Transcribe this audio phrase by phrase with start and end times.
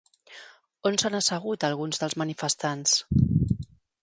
[0.89, 2.97] On s'han assegut alguns dels manifestants?